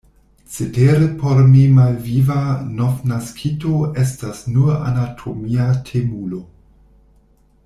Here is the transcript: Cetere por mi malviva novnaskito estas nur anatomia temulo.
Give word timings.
Cetere 0.53 1.09
por 1.23 1.41
mi 1.49 1.61
malviva 1.75 2.39
novnaskito 2.79 3.75
estas 4.05 4.43
nur 4.57 4.73
anatomia 4.93 5.69
temulo. 5.91 6.43